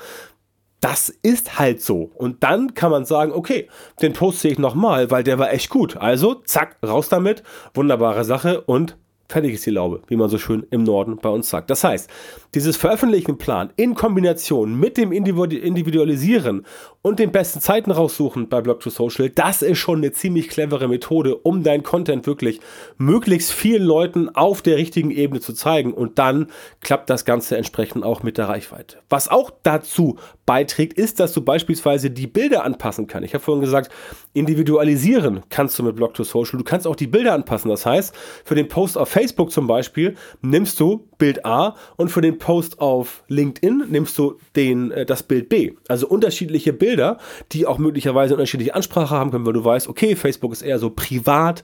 Das 0.81 1.09
ist 1.09 1.59
halt 1.59 1.81
so. 1.81 2.11
Und 2.15 2.43
dann 2.43 2.73
kann 2.73 2.91
man 2.91 3.05
sagen, 3.05 3.31
okay, 3.31 3.69
den 4.01 4.13
poste 4.13 4.49
ich 4.49 4.57
nochmal, 4.59 5.11
weil 5.11 5.23
der 5.23 5.39
war 5.39 5.53
echt 5.53 5.69
gut. 5.69 5.95
Also, 5.95 6.35
zack, 6.35 6.77
raus 6.85 7.07
damit. 7.07 7.43
Wunderbare 7.73 8.25
Sache 8.25 8.61
und 8.61 8.97
fertig 9.31 9.53
ist 9.53 9.65
die 9.65 9.71
Laube, 9.71 10.01
wie 10.07 10.15
man 10.15 10.29
so 10.29 10.37
schön 10.37 10.65
im 10.71 10.83
Norden 10.83 11.17
bei 11.17 11.29
uns 11.29 11.49
sagt. 11.49 11.69
Das 11.69 11.83
heißt, 11.83 12.09
dieses 12.53 12.77
Veröffentlichen 12.77 13.37
Plan 13.37 13.71
in 13.77 13.95
Kombination 13.95 14.79
mit 14.79 14.97
dem 14.97 15.11
Individualisieren 15.11 16.65
und 17.01 17.19
den 17.19 17.31
besten 17.31 17.61
Zeiten 17.61 17.91
raussuchen 17.91 18.49
bei 18.49 18.61
Blog 18.61 18.81
to 18.81 18.89
Social, 18.89 19.29
das 19.29 19.61
ist 19.61 19.77
schon 19.77 19.99
eine 19.99 20.11
ziemlich 20.11 20.49
clevere 20.49 20.87
Methode, 20.87 21.35
um 21.37 21.63
dein 21.63 21.83
Content 21.83 22.27
wirklich 22.27 22.59
möglichst 22.97 23.51
vielen 23.51 23.83
Leuten 23.83 24.29
auf 24.29 24.61
der 24.61 24.77
richtigen 24.77 25.11
Ebene 25.11 25.39
zu 25.39 25.53
zeigen 25.53 25.93
und 25.93 26.19
dann 26.19 26.47
klappt 26.81 27.09
das 27.09 27.25
Ganze 27.25 27.57
entsprechend 27.57 28.03
auch 28.03 28.23
mit 28.23 28.37
der 28.37 28.49
Reichweite. 28.49 28.97
Was 29.09 29.29
auch 29.29 29.51
dazu 29.63 30.17
beiträgt, 30.45 30.97
ist, 30.97 31.19
dass 31.21 31.31
du 31.33 31.41
beispielsweise 31.41 32.11
die 32.11 32.27
Bilder 32.27 32.65
anpassen 32.65 33.07
kannst. 33.07 33.27
Ich 33.27 33.33
habe 33.33 33.43
vorhin 33.43 33.61
gesagt, 33.61 33.91
individualisieren 34.33 35.41
kannst 35.49 35.79
du 35.79 35.83
mit 35.83 35.95
Blog 35.95 36.13
to 36.13 36.23
Social. 36.23 36.57
Du 36.57 36.63
kannst 36.63 36.85
auch 36.85 36.95
die 36.95 37.07
Bilder 37.07 37.33
anpassen. 37.33 37.69
Das 37.69 37.85
heißt, 37.85 38.13
für 38.43 38.55
den 38.55 38.67
Post 38.67 38.97
auf 38.97 39.07
Facebook 39.07 39.20
zum 39.27 39.67
Beispiel 39.67 40.15
nimmst 40.41 40.79
du 40.79 41.07
Bild 41.17 41.45
A 41.45 41.75
und 41.97 42.09
für 42.09 42.21
den 42.21 42.37
Post 42.37 42.79
auf 42.79 43.23
LinkedIn 43.27 43.85
nimmst 43.89 44.17
du 44.17 44.37
den, 44.55 44.91
äh, 44.91 45.05
das 45.05 45.23
Bild 45.23 45.49
B. 45.49 45.73
Also 45.87 46.07
unterschiedliche 46.07 46.73
Bilder, 46.73 47.17
die 47.51 47.67
auch 47.67 47.77
möglicherweise 47.77 48.33
unterschiedliche 48.33 48.75
Ansprache 48.75 49.15
haben 49.15 49.31
können, 49.31 49.45
weil 49.45 49.53
du 49.53 49.63
weißt, 49.63 49.87
okay, 49.87 50.15
Facebook 50.15 50.51
ist 50.51 50.61
eher 50.61 50.79
so 50.79 50.89
privat, 50.89 51.63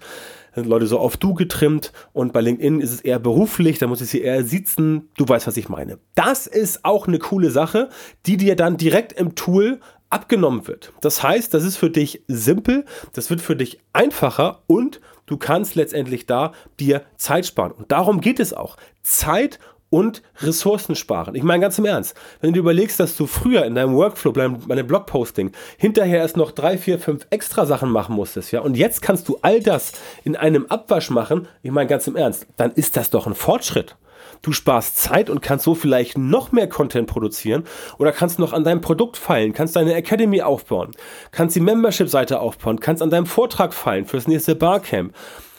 Leute 0.65 0.87
so 0.87 0.99
auf 0.99 1.17
du 1.17 1.33
getrimmt 1.33 1.91
und 2.13 2.33
bei 2.33 2.41
LinkedIn 2.41 2.79
ist 2.79 2.91
es 2.91 3.01
eher 3.01 3.19
beruflich, 3.19 3.77
da 3.77 3.87
muss 3.87 4.01
ich 4.01 4.09
sie 4.09 4.21
eher 4.21 4.43
sitzen. 4.43 5.09
Du 5.17 5.27
weißt, 5.27 5.47
was 5.47 5.57
ich 5.57 5.69
meine. 5.69 5.99
Das 6.15 6.47
ist 6.47 6.83
auch 6.83 7.07
eine 7.07 7.19
coole 7.19 7.51
Sache, 7.51 7.89
die 8.25 8.37
dir 8.37 8.55
dann 8.55 8.77
direkt 8.77 9.13
im 9.13 9.35
Tool 9.35 9.79
abgenommen 10.09 10.67
wird. 10.67 10.93
Das 11.01 11.23
heißt, 11.23 11.53
das 11.53 11.63
ist 11.63 11.77
für 11.77 11.89
dich 11.89 12.23
simpel, 12.27 12.85
das 13.13 13.29
wird 13.29 13.41
für 13.41 13.55
dich 13.55 13.79
einfacher 13.93 14.61
und 14.67 15.01
du 15.25 15.37
kannst 15.37 15.75
letztendlich 15.75 16.25
da 16.25 16.53
dir 16.79 17.03
Zeit 17.17 17.45
sparen. 17.45 17.71
Und 17.71 17.91
darum 17.91 18.21
geht 18.21 18.39
es 18.39 18.53
auch. 18.53 18.77
Zeit 19.03 19.59
und 19.89 20.21
Ressourcen 20.41 20.95
sparen. 20.95 21.35
Ich 21.35 21.43
meine 21.43 21.61
ganz 21.61 21.79
im 21.79 21.85
Ernst, 21.85 22.15
wenn 22.41 22.53
du 22.53 22.59
überlegst, 22.59 22.99
dass 22.99 23.15
du 23.15 23.25
früher 23.25 23.65
in 23.65 23.75
deinem 23.75 23.95
Workflow, 23.95 24.33
bei 24.33 24.47
deinem 24.47 24.87
Blogposting, 24.87 25.51
hinterher 25.77 26.19
erst 26.19 26.37
noch 26.37 26.51
drei, 26.51 26.77
vier, 26.77 26.99
fünf 26.99 27.25
extra 27.29 27.65
Sachen 27.65 27.89
machen 27.89 28.15
musstest, 28.15 28.51
ja, 28.51 28.61
und 28.61 28.75
jetzt 28.75 29.01
kannst 29.01 29.29
du 29.29 29.37
all 29.41 29.61
das 29.61 29.93
in 30.23 30.35
einem 30.35 30.65
Abwasch 30.67 31.09
machen, 31.09 31.47
ich 31.63 31.71
meine 31.71 31.87
ganz 31.87 32.07
im 32.07 32.15
Ernst, 32.15 32.47
dann 32.57 32.71
ist 32.71 32.97
das 32.97 33.09
doch 33.09 33.27
ein 33.27 33.35
Fortschritt. 33.35 33.95
Du 34.41 34.51
sparst 34.51 34.97
Zeit 34.97 35.29
und 35.29 35.41
kannst 35.41 35.65
so 35.65 35.75
vielleicht 35.75 36.17
noch 36.17 36.51
mehr 36.51 36.69
Content 36.69 37.07
produzieren 37.07 37.63
oder 37.97 38.11
kannst 38.11 38.39
noch 38.39 38.53
an 38.53 38.63
deinem 38.63 38.81
Produkt 38.81 39.17
feilen, 39.17 39.53
kannst 39.53 39.75
deine 39.75 39.93
Academy 39.93 40.41
aufbauen, 40.41 40.91
kannst 41.31 41.55
die 41.55 41.61
Membership-Seite 41.61 42.39
aufbauen, 42.39 42.79
kannst 42.79 43.01
an 43.01 43.09
deinem 43.09 43.25
Vortrag 43.25 43.73
feilen 43.73 44.05
fürs 44.05 44.27
nächste 44.27 44.55
Barcamp 44.55 45.13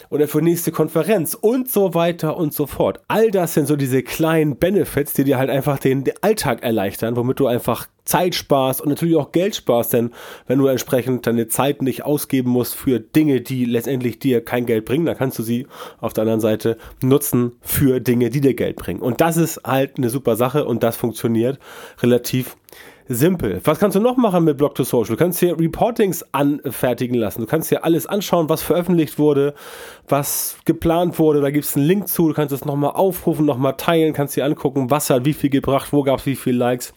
oder 0.09 0.27
für 0.27 0.41
nächste 0.41 0.71
Konferenz 0.71 1.33
und 1.33 1.69
so 1.69 1.93
weiter 1.93 2.37
und 2.37 2.53
so 2.53 2.65
fort. 2.65 2.99
All 3.07 3.31
das 3.31 3.53
sind 3.53 3.67
so 3.67 3.75
diese 3.75 4.03
kleinen 4.03 4.57
Benefits, 4.57 5.13
die 5.13 5.23
dir 5.23 5.37
halt 5.37 5.49
einfach 5.49 5.79
den, 5.79 6.03
den 6.03 6.15
Alltag 6.21 6.63
erleichtern, 6.63 7.15
womit 7.15 7.39
du 7.39 7.47
einfach 7.47 7.87
Zeit 8.05 8.33
sparst 8.33 8.81
und 8.81 8.89
natürlich 8.89 9.15
auch 9.15 9.31
Geld 9.31 9.55
sparst, 9.55 9.93
denn 9.93 10.11
wenn 10.47 10.57
du 10.57 10.65
entsprechend 10.65 11.27
deine 11.27 11.47
Zeit 11.47 11.83
nicht 11.83 12.05
ausgeben 12.05 12.49
musst 12.49 12.73
für 12.73 12.99
Dinge, 12.99 13.41
die 13.41 13.65
letztendlich 13.65 14.17
dir 14.17 14.43
kein 14.43 14.65
Geld 14.65 14.85
bringen, 14.85 15.05
dann 15.05 15.15
kannst 15.15 15.37
du 15.37 15.43
sie 15.43 15.67
auf 15.99 16.13
der 16.13 16.23
anderen 16.23 16.39
Seite 16.39 16.77
nutzen 17.03 17.51
für 17.61 17.99
Dinge, 17.99 18.31
die 18.31 18.41
dir 18.41 18.55
Geld 18.55 18.77
bringen. 18.77 19.01
Und 19.01 19.21
das 19.21 19.37
ist 19.37 19.61
halt 19.63 19.97
eine 19.97 20.09
super 20.09 20.35
Sache 20.35 20.65
und 20.65 20.81
das 20.81 20.97
funktioniert 20.97 21.59
relativ 22.01 22.57
simpel. 23.09 23.59
Was 23.63 23.79
kannst 23.79 23.95
du 23.95 23.99
noch 23.99 24.17
machen 24.17 24.43
mit 24.43 24.57
Blog 24.57 24.75
to 24.75 24.83
Social? 24.83 25.15
Du 25.15 25.17
kannst 25.17 25.39
hier 25.39 25.59
Reportings 25.59 26.23
anfertigen 26.31 27.15
lassen. 27.15 27.41
Du 27.41 27.47
kannst 27.47 27.69
hier 27.69 27.83
alles 27.83 28.05
anschauen, 28.05 28.49
was 28.49 28.61
veröffentlicht 28.61 29.17
wurde, 29.17 29.55
was 30.07 30.57
geplant 30.63 31.17
wurde. 31.17 31.41
Da 31.41 31.49
gibt 31.49 31.65
es 31.65 31.75
einen 31.75 31.85
Link 31.85 32.07
zu. 32.07 32.27
Du 32.27 32.35
kannst 32.35 32.53
es 32.53 32.65
nochmal 32.65 32.91
aufrufen, 32.91 33.45
nochmal 33.45 33.75
teilen, 33.77 34.13
kannst 34.13 34.35
dir 34.35 34.45
angucken, 34.45 34.91
was 34.91 35.09
hat 35.09 35.25
wie 35.25 35.33
viel 35.33 35.49
gebracht, 35.49 35.91
wo 35.91 36.03
gab 36.03 36.19
es 36.19 36.27
wie 36.27 36.35
viele 36.35 36.57
Likes, 36.59 36.93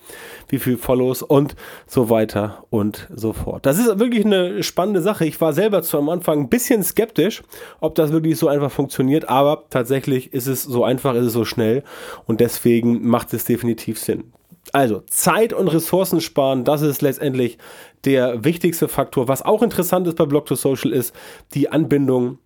wie 0.48 0.58
viele 0.58 0.76
Follows 0.76 1.22
und 1.22 1.56
so 1.86 2.10
weiter 2.10 2.64
und 2.68 3.08
so 3.14 3.32
fort. 3.32 3.64
Das 3.64 3.78
ist 3.78 3.98
wirklich 3.98 4.26
eine 4.26 4.62
spannende 4.62 5.00
Sache. 5.00 5.24
Ich 5.24 5.40
war 5.40 5.54
selber 5.54 5.80
zu 5.80 5.96
am 5.96 6.10
Anfang 6.10 6.40
ein 6.40 6.48
bisschen 6.50 6.82
skeptisch, 6.82 7.42
ob 7.80 7.94
das 7.94 8.12
wirklich 8.12 8.38
so 8.38 8.48
einfach 8.48 8.70
funktioniert, 8.70 9.30
aber 9.30 9.64
tatsächlich 9.70 10.34
ist 10.34 10.46
es 10.46 10.62
so 10.62 10.84
einfach, 10.84 11.14
ist 11.14 11.26
es 11.26 11.32
so 11.32 11.46
schnell 11.46 11.82
und 12.26 12.40
deswegen 12.40 13.06
macht 13.08 13.32
es 13.32 13.46
definitiv 13.46 13.98
Sinn. 13.98 14.24
Also 14.70 15.02
Zeit 15.08 15.52
und 15.52 15.68
Ressourcen 15.68 16.20
sparen, 16.20 16.64
das 16.64 16.82
ist 16.82 17.02
letztendlich 17.02 17.58
der 18.04 18.44
wichtigste 18.44 18.88
Faktor. 18.88 19.28
Was 19.28 19.42
auch 19.42 19.62
interessant 19.62 20.06
ist 20.06 20.16
bei 20.16 20.24
Blog 20.24 20.46
to 20.46 20.54
Social 20.54 20.92
ist 20.92 21.14
die 21.54 21.68
Anbindung 21.68 22.38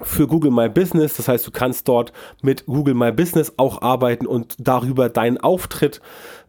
für 0.00 0.26
Google 0.26 0.50
My 0.50 0.68
Business. 0.68 1.16
Das 1.16 1.28
heißt, 1.28 1.46
du 1.46 1.50
kannst 1.50 1.86
dort 1.88 2.12
mit 2.42 2.66
Google 2.66 2.94
My 2.94 3.12
Business 3.12 3.52
auch 3.56 3.82
arbeiten 3.82 4.26
und 4.26 4.56
darüber 4.58 5.08
deinen 5.08 5.38
Auftritt 5.38 6.00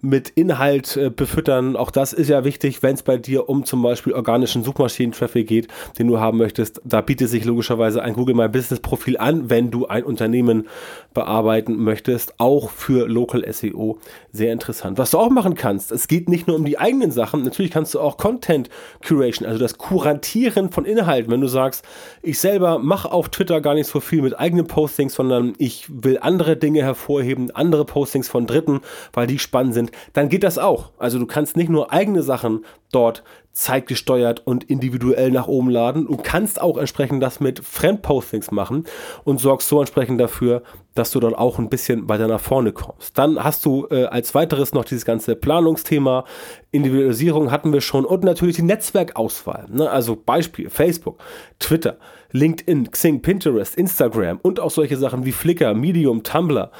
mit 0.04 0.30
Inhalt 0.30 0.98
äh, 0.98 1.10
befüttern. 1.10 1.78
Auch 1.78 1.90
das 1.90 2.12
ist 2.12 2.28
ja 2.28 2.44
wichtig, 2.44 2.84
wenn 2.84 2.94
es 2.94 3.04
bei 3.04 3.18
dir 3.18 3.48
um 3.48 3.66
zum 3.66 3.82
Beispiel 3.82 4.14
organischen 4.14 4.62
Suchmaschinen-Traffic 4.64 5.48
geht, 5.48 5.70
den 5.98 6.08
du 6.08 6.20
haben 6.20 6.38
möchtest. 6.38 6.82
Da 6.84 7.00
bietet 7.00 7.30
sich 7.30 7.46
logischerweise 7.46 8.04
ein 8.04 8.14
Google 8.14 8.36
My 8.36 8.50
Business 8.50 8.82
Profil 8.82 9.18
an, 9.18 9.50
wenn 9.50 9.72
du 9.72 9.88
ein 9.88 10.04
Unternehmen 10.04 10.68
bearbeiten 11.14 11.78
möchtest. 11.78 12.34
Auch 12.38 12.70
für 12.70 13.08
Local 13.08 13.46
SEO 13.52 13.98
sehr 14.34 14.52
interessant. 14.52 14.98
Was 14.98 15.12
du 15.12 15.20
auch 15.20 15.30
machen 15.30 15.56
kannst, 15.56 15.94
es 15.94 16.10
geht 16.10 16.28
nicht 16.28 16.48
nur 16.48 16.58
um 16.58 16.66
die 16.66 16.78
eigenen 16.78 17.12
Sachen. 17.12 17.44
Natürlich 17.44 17.72
kannst 17.72 17.94
du 17.94 18.02
auch 18.02 18.18
Content 18.18 18.70
Curation, 19.08 19.48
also 19.48 19.58
das 19.58 19.78
Kuratieren 19.78 20.70
von 20.70 20.84
Inhalten. 20.84 21.32
Wenn 21.32 21.42
du 21.42 21.48
sagst, 21.48 21.86
ich 22.22 22.40
selber 22.40 22.78
mache 22.78 23.10
auf 23.10 23.30
Twitter 23.30 23.62
gar 23.62 23.74
nicht 23.74 23.88
so 23.88 24.02
viel 24.02 24.22
mit 24.22 24.38
eigenen 24.38 24.68
Postings, 24.68 25.14
sondern 25.14 25.54
ich 25.60 25.86
will 25.90 26.18
andere 26.20 26.58
Dinge 26.58 26.82
hervorheben, 26.82 27.52
andere 27.52 27.86
Postings 27.86 28.28
von 28.28 28.48
Dritten, 28.48 28.82
weil 29.14 29.28
die 29.28 29.40
spannend 29.40 29.74
sind, 29.74 29.93
dann 30.14 30.30
geht 30.30 30.44
das 30.44 30.58
auch. 30.58 30.92
Also 30.98 31.20
du 31.20 31.26
kannst 31.26 31.58
nicht 31.58 31.70
nur 31.70 31.92
eigene 31.92 32.24
Sachen 32.24 32.66
dort 32.92 33.24
zeitgesteuert 33.54 34.42
und 34.46 34.64
individuell 34.64 35.30
nach 35.30 35.48
oben 35.48 35.70
laden. 35.70 36.08
Du 36.08 36.18
kannst 36.18 36.60
auch 36.60 36.78
entsprechend 36.78 37.22
das 37.22 37.40
mit 37.40 37.60
Fremdpostings 37.60 38.50
machen 38.52 38.86
und 39.24 39.40
sorgst 39.40 39.68
so 39.68 39.80
entsprechend 39.80 40.20
dafür, 40.20 40.64
dass 40.96 41.12
du 41.12 41.20
dort 41.20 41.38
auch 41.38 41.60
ein 41.60 41.70
bisschen 41.70 42.10
weiter 42.10 42.28
nach 42.28 42.40
vorne 42.40 42.72
kommst. 42.72 43.18
Dann 43.18 43.44
hast 43.44 43.64
du 43.66 43.88
äh, 43.92 44.06
als 44.06 44.34
weiteres 44.34 44.74
noch 44.74 44.86
dieses 44.86 45.06
ganze 45.06 45.36
Planungsthema, 45.36 46.26
Individualisierung 46.72 47.52
hatten 47.52 47.72
wir 47.72 47.82
schon 47.82 48.06
und 48.06 48.24
natürlich 48.24 48.56
die 48.56 48.64
Netzwerkauswahl. 48.64 49.68
Ne? 49.70 49.90
Also 49.90 50.16
Beispiel 50.16 50.72
Facebook, 50.72 51.20
Twitter, 51.60 51.98
LinkedIn, 52.32 52.90
Xing, 52.90 53.22
Pinterest, 53.22 53.76
Instagram 53.76 54.40
und 54.42 54.60
auch 54.60 54.72
solche 54.72 54.98
Sachen 54.98 55.26
wie 55.26 55.32
Flickr, 55.32 55.76
Medium, 55.76 56.24
Tumblr, 56.24 56.72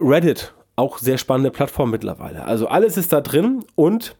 Reddit, 0.00 0.54
auch 0.76 0.98
sehr 0.98 1.18
spannende 1.18 1.50
Plattform 1.50 1.90
mittlerweile. 1.90 2.44
Also 2.44 2.68
alles 2.68 2.96
ist 2.96 3.12
da 3.12 3.20
drin 3.20 3.64
und 3.74 4.14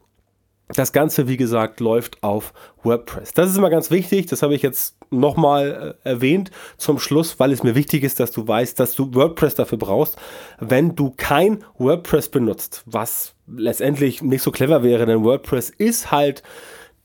das 0.68 0.92
Ganze, 0.92 1.28
wie 1.28 1.36
gesagt, 1.36 1.78
läuft 1.78 2.22
auf 2.25 2.52
WordPress. 2.82 3.32
Das 3.34 3.50
ist 3.50 3.56
immer 3.56 3.70
ganz 3.70 3.90
wichtig. 3.90 4.26
Das 4.26 4.42
habe 4.42 4.54
ich 4.54 4.62
jetzt 4.62 4.96
nochmal 5.10 5.96
äh, 6.04 6.08
erwähnt 6.08 6.50
zum 6.76 6.98
Schluss, 6.98 7.38
weil 7.38 7.52
es 7.52 7.62
mir 7.62 7.76
wichtig 7.76 8.02
ist, 8.02 8.18
dass 8.18 8.32
du 8.32 8.48
weißt, 8.48 8.80
dass 8.80 8.96
du 8.96 9.14
WordPress 9.14 9.54
dafür 9.54 9.78
brauchst. 9.78 10.16
Wenn 10.58 10.96
du 10.96 11.12
kein 11.16 11.62
WordPress 11.78 12.30
benutzt, 12.30 12.82
was 12.86 13.34
letztendlich 13.46 14.22
nicht 14.22 14.42
so 14.42 14.50
clever 14.50 14.82
wäre, 14.82 15.06
denn 15.06 15.22
WordPress 15.22 15.70
ist 15.70 16.10
halt 16.10 16.42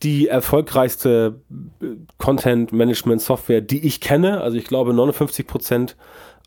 die 0.01 0.27
erfolgreichste 0.27 1.41
äh, 1.81 1.85
Content 2.17 2.73
Management 2.73 3.21
Software, 3.21 3.61
die 3.61 3.85
ich 3.85 4.01
kenne. 4.01 4.41
Also 4.41 4.57
ich 4.57 4.65
glaube 4.65 4.93
59 4.93 5.45
Prozent 5.45 5.95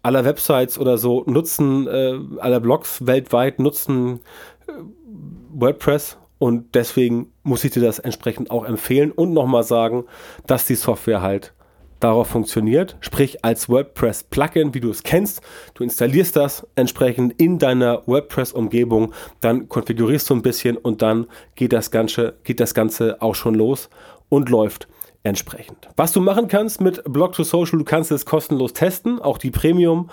aller 0.05 0.25
Websites 0.25 0.79
oder 0.79 0.99
so 0.99 1.25
nutzen, 1.27 1.89
äh, 1.89 2.19
aller 2.39 2.61
Blogs 2.61 3.07
weltweit 3.07 3.59
nutzen 3.59 4.21
äh, 4.67 4.73
WordPress 5.53 6.19
und 6.39 6.75
deswegen 6.75 7.33
muss 7.43 7.65
ich 7.65 7.73
dir 7.73 7.83
das 7.83 7.99
entsprechend 7.99 8.51
auch 8.51 8.65
empfehlen 8.65 9.13
und 9.13 9.33
nochmal 9.33 9.63
sagen, 9.63 10.05
dass 10.47 10.67
die 10.67 10.75
Software 10.75 11.23
halt 11.23 11.55
darauf 12.01 12.29
funktioniert, 12.29 12.99
sprich 13.01 13.45
als 13.45 13.71
WordPress-Plugin, 13.71 14.75
wie 14.75 14.81
du 14.81 14.91
es 14.91 15.05
kennst. 15.05 15.41
Du 15.73 15.83
installierst 15.83 16.37
das 16.37 16.67
entsprechend 16.75 17.41
in 17.41 17.59
deiner 17.59 18.07
WordPress-Umgebung, 18.07 19.15
dann 19.41 19.71
konfigurierst 19.71 20.29
du 20.29 20.35
ein 20.35 20.43
bisschen 20.43 20.77
und 20.77 21.01
dann 21.01 21.27
geht 21.55 21.73
das 21.73 21.91
Ganze, 21.91 22.35
geht 22.45 22.61
das 22.61 22.75
Ganze 22.75 23.23
auch 23.23 23.35
schon 23.35 23.55
los 23.55 23.89
und 24.29 24.51
läuft 24.51 24.87
entsprechend. 25.25 25.89
Was 25.97 26.13
du 26.13 26.21
machen 26.21 26.49
kannst 26.49 26.81
mit 26.81 27.03
Blog 27.05 27.33
to 27.33 27.43
Social, 27.43 27.79
du 27.79 27.85
kannst 27.85 28.13
es 28.13 28.25
kostenlos 28.25 28.73
testen, 28.73 29.21
auch 29.21 29.39
die 29.39 29.51
Premium 29.51 30.11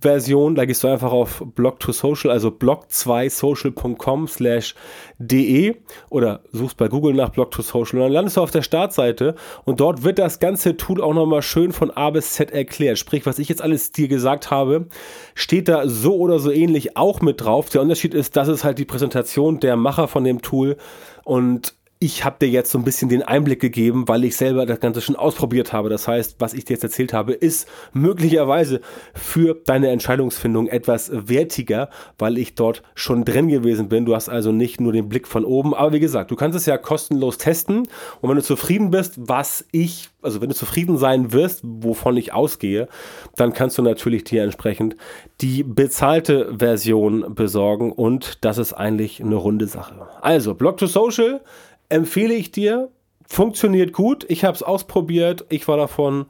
Version, 0.00 0.54
da 0.54 0.64
gehst 0.64 0.82
du 0.82 0.88
einfach 0.88 1.12
auf 1.12 1.42
Blog2Social, 1.42 2.30
also 2.30 2.48
blog2social.com 2.48 4.28
slash 4.28 4.74
de 5.18 5.76
oder 6.08 6.40
suchst 6.52 6.78
bei 6.78 6.88
Google 6.88 7.12
nach 7.12 7.30
Blog2Social 7.30 7.96
und 7.96 8.00
dann 8.00 8.12
landest 8.12 8.38
du 8.38 8.40
auf 8.40 8.50
der 8.50 8.62
Startseite 8.62 9.34
und 9.64 9.80
dort 9.80 10.02
wird 10.02 10.18
das 10.18 10.38
ganze 10.38 10.78
Tool 10.78 11.02
auch 11.02 11.12
nochmal 11.12 11.42
schön 11.42 11.72
von 11.72 11.90
A 11.90 12.10
bis 12.10 12.32
Z 12.32 12.50
erklärt. 12.50 12.98
Sprich, 12.98 13.26
was 13.26 13.38
ich 13.38 13.50
jetzt 13.50 13.60
alles 13.60 13.92
dir 13.92 14.08
gesagt 14.08 14.50
habe, 14.50 14.86
steht 15.34 15.68
da 15.68 15.86
so 15.86 16.16
oder 16.16 16.38
so 16.38 16.50
ähnlich 16.50 16.96
auch 16.96 17.20
mit 17.20 17.42
drauf. 17.42 17.68
Der 17.68 17.82
Unterschied 17.82 18.14
ist, 18.14 18.36
das 18.36 18.48
ist 18.48 18.64
halt 18.64 18.78
die 18.78 18.86
Präsentation 18.86 19.60
der 19.60 19.76
Macher 19.76 20.08
von 20.08 20.24
dem 20.24 20.40
Tool 20.40 20.78
und 21.24 21.74
ich 22.02 22.24
habe 22.24 22.36
dir 22.40 22.48
jetzt 22.48 22.70
so 22.70 22.78
ein 22.78 22.84
bisschen 22.84 23.10
den 23.10 23.22
Einblick 23.22 23.60
gegeben, 23.60 24.08
weil 24.08 24.24
ich 24.24 24.34
selber 24.34 24.64
das 24.64 24.80
Ganze 24.80 25.02
schon 25.02 25.16
ausprobiert 25.16 25.74
habe. 25.74 25.90
Das 25.90 26.08
heißt, 26.08 26.36
was 26.38 26.54
ich 26.54 26.64
dir 26.64 26.72
jetzt 26.72 26.82
erzählt 26.82 27.12
habe, 27.12 27.34
ist 27.34 27.68
möglicherweise 27.92 28.80
für 29.12 29.54
deine 29.66 29.90
Entscheidungsfindung 29.90 30.66
etwas 30.66 31.10
wertiger, 31.12 31.90
weil 32.18 32.38
ich 32.38 32.54
dort 32.54 32.82
schon 32.94 33.26
drin 33.26 33.48
gewesen 33.48 33.90
bin. 33.90 34.06
Du 34.06 34.14
hast 34.14 34.30
also 34.30 34.50
nicht 34.50 34.80
nur 34.80 34.94
den 34.94 35.10
Blick 35.10 35.28
von 35.28 35.44
oben, 35.44 35.74
aber 35.74 35.92
wie 35.92 36.00
gesagt, 36.00 36.30
du 36.30 36.36
kannst 36.36 36.56
es 36.56 36.64
ja 36.64 36.78
kostenlos 36.78 37.36
testen 37.36 37.86
und 38.22 38.30
wenn 38.30 38.36
du 38.36 38.42
zufrieden 38.42 38.90
bist, 38.90 39.16
was 39.18 39.66
ich, 39.70 40.08
also 40.22 40.40
wenn 40.40 40.48
du 40.48 40.54
zufrieden 40.54 40.96
sein 40.96 41.34
wirst, 41.34 41.60
wovon 41.62 42.16
ich 42.16 42.32
ausgehe, 42.32 42.88
dann 43.36 43.52
kannst 43.52 43.76
du 43.76 43.82
natürlich 43.82 44.24
dir 44.24 44.42
entsprechend 44.42 44.96
die 45.42 45.62
bezahlte 45.62 46.54
Version 46.58 47.34
besorgen 47.34 47.92
und 47.92 48.42
das 48.42 48.56
ist 48.56 48.72
eigentlich 48.72 49.22
eine 49.22 49.36
runde 49.36 49.66
Sache. 49.66 50.08
Also, 50.22 50.54
Blog 50.54 50.78
to 50.78 50.86
Social 50.86 51.42
empfehle 51.90 52.34
ich 52.34 52.50
dir. 52.50 52.88
Funktioniert 53.26 53.92
gut. 53.92 54.24
Ich 54.28 54.44
habe 54.44 54.56
es 54.56 54.62
ausprobiert. 54.62 55.44
Ich 55.50 55.68
war 55.68 55.76
davon, 55.76 56.26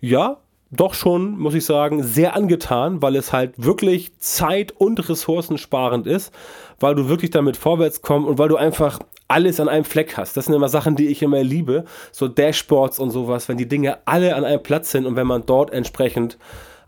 ja, 0.00 0.38
doch 0.72 0.94
schon, 0.94 1.38
muss 1.38 1.54
ich 1.54 1.66
sagen, 1.66 2.02
sehr 2.02 2.34
angetan, 2.34 3.02
weil 3.02 3.14
es 3.14 3.32
halt 3.32 3.54
wirklich 3.62 4.18
zeit- 4.18 4.72
und 4.72 5.08
ressourcensparend 5.08 6.06
ist, 6.06 6.32
weil 6.80 6.94
du 6.94 7.08
wirklich 7.08 7.30
damit 7.30 7.58
vorwärts 7.58 8.00
kommst 8.00 8.28
und 8.28 8.38
weil 8.38 8.48
du 8.48 8.56
einfach 8.56 8.98
alles 9.28 9.60
an 9.60 9.68
einem 9.68 9.84
Fleck 9.84 10.16
hast. 10.16 10.36
Das 10.36 10.46
sind 10.46 10.54
immer 10.54 10.70
Sachen, 10.70 10.96
die 10.96 11.08
ich 11.08 11.22
immer 11.22 11.42
liebe. 11.42 11.84
So 12.10 12.26
Dashboards 12.26 12.98
und 12.98 13.10
sowas, 13.10 13.48
wenn 13.48 13.58
die 13.58 13.68
Dinge 13.68 13.98
alle 14.06 14.34
an 14.34 14.44
einem 14.44 14.62
Platz 14.62 14.90
sind 14.90 15.06
und 15.06 15.14
wenn 15.14 15.26
man 15.26 15.44
dort 15.44 15.72
entsprechend 15.72 16.38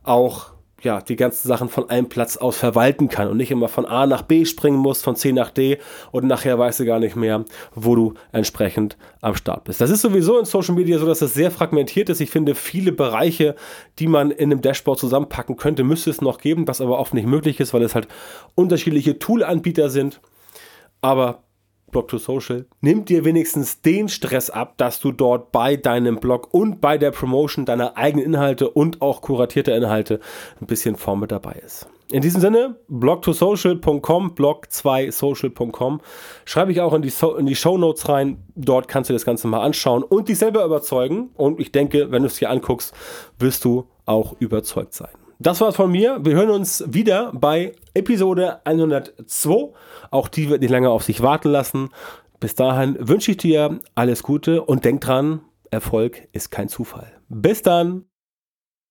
auch 0.02 0.53
ja, 0.84 1.00
die 1.00 1.16
ganzen 1.16 1.48
Sachen 1.48 1.68
von 1.68 1.90
einem 1.90 2.08
Platz 2.08 2.36
aus 2.36 2.56
verwalten 2.56 3.08
kann 3.08 3.28
und 3.28 3.36
nicht 3.36 3.50
immer 3.50 3.68
von 3.68 3.86
A 3.86 4.06
nach 4.06 4.22
B 4.22 4.44
springen 4.44 4.78
muss, 4.78 5.02
von 5.02 5.16
C 5.16 5.32
nach 5.32 5.50
D 5.50 5.78
und 6.12 6.26
nachher 6.26 6.58
weißt 6.58 6.80
du 6.80 6.84
gar 6.84 6.98
nicht 6.98 7.16
mehr, 7.16 7.44
wo 7.74 7.96
du 7.96 8.14
entsprechend 8.32 8.96
am 9.20 9.34
Start 9.34 9.64
bist. 9.64 9.80
Das 9.80 9.90
ist 9.90 10.02
sowieso 10.02 10.38
in 10.38 10.44
Social 10.44 10.74
Media 10.74 10.98
so, 10.98 11.06
dass 11.06 11.22
es 11.22 11.34
sehr 11.34 11.50
fragmentiert 11.50 12.08
ist. 12.08 12.20
Ich 12.20 12.30
finde, 12.30 12.54
viele 12.54 12.92
Bereiche, 12.92 13.56
die 13.98 14.06
man 14.06 14.30
in 14.30 14.52
einem 14.52 14.60
Dashboard 14.60 14.98
zusammenpacken 14.98 15.56
könnte, 15.56 15.84
müsste 15.84 16.10
es 16.10 16.20
noch 16.20 16.38
geben, 16.38 16.68
was 16.68 16.80
aber 16.80 16.98
oft 16.98 17.14
nicht 17.14 17.26
möglich 17.26 17.58
ist, 17.60 17.74
weil 17.74 17.82
es 17.82 17.94
halt 17.94 18.08
unterschiedliche 18.54 19.18
Tool-Anbieter 19.18 19.90
sind. 19.90 20.20
Aber 21.00 21.42
Blog 21.90 22.08
to 22.08 22.18
Social, 22.18 22.66
nimmt 22.80 23.08
dir 23.08 23.24
wenigstens 23.24 23.80
den 23.80 24.08
Stress 24.08 24.50
ab, 24.50 24.74
dass 24.78 25.00
du 25.00 25.12
dort 25.12 25.52
bei 25.52 25.76
deinem 25.76 26.16
Blog 26.16 26.52
und 26.52 26.80
bei 26.80 26.98
der 26.98 27.10
Promotion 27.10 27.64
deiner 27.64 27.96
eigenen 27.96 28.26
Inhalte 28.26 28.68
und 28.70 29.00
auch 29.00 29.20
kuratierter 29.20 29.76
Inhalte 29.76 30.20
ein 30.60 30.66
bisschen 30.66 30.96
mit 31.18 31.30
dabei 31.30 31.60
ist. 31.64 31.86
In 32.10 32.20
diesem 32.20 32.40
Sinne, 32.40 32.76
blog2social.com, 32.90 34.34
blog2social.com, 34.34 36.00
schreibe 36.44 36.72
ich 36.72 36.80
auch 36.80 36.92
in 36.92 37.02
die, 37.02 37.10
so 37.10 37.34
in 37.36 37.46
die 37.46 37.56
Show 37.56 37.78
Notes 37.78 38.08
rein. 38.08 38.44
Dort 38.54 38.88
kannst 38.88 39.08
du 39.08 39.14
das 39.14 39.24
Ganze 39.24 39.48
mal 39.48 39.62
anschauen 39.62 40.02
und 40.02 40.28
dich 40.28 40.38
selber 40.38 40.64
überzeugen. 40.64 41.30
Und 41.34 41.58
ich 41.60 41.72
denke, 41.72 42.10
wenn 42.10 42.22
du 42.22 42.26
es 42.26 42.36
dir 42.36 42.50
anguckst, 42.50 42.94
wirst 43.38 43.64
du 43.64 43.86
auch 44.04 44.36
überzeugt 44.38 44.92
sein. 44.94 45.23
Das 45.38 45.60
war's 45.60 45.76
von 45.76 45.90
mir. 45.90 46.24
Wir 46.24 46.34
hören 46.34 46.50
uns 46.50 46.84
wieder 46.86 47.32
bei 47.34 47.72
Episode 47.92 48.64
102. 48.64 49.72
Auch 50.10 50.28
die 50.28 50.48
wird 50.48 50.60
nicht 50.60 50.70
lange 50.70 50.90
auf 50.90 51.02
sich 51.02 51.22
warten 51.22 51.48
lassen. 51.50 51.90
Bis 52.40 52.54
dahin 52.54 52.96
wünsche 53.00 53.32
ich 53.32 53.38
dir 53.38 53.80
alles 53.94 54.22
Gute 54.22 54.62
und 54.62 54.84
denk 54.84 55.00
dran, 55.00 55.40
Erfolg 55.70 56.28
ist 56.32 56.50
kein 56.50 56.68
Zufall. 56.68 57.10
Bis 57.28 57.62
dann! 57.62 58.04